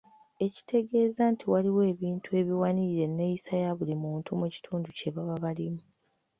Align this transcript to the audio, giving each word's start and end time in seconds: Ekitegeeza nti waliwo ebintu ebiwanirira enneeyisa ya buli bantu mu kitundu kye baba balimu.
Ekitegeeza 0.45 1.23
nti 1.33 1.45
waliwo 1.51 1.81
ebintu 1.91 2.29
ebiwanirira 2.39 3.03
enneeyisa 3.09 3.53
ya 3.63 3.71
buli 3.77 3.95
bantu 4.03 4.29
mu 4.39 4.47
kitundu 4.53 4.89
kye 4.97 5.09
baba 5.15 5.35
balimu. 5.43 5.83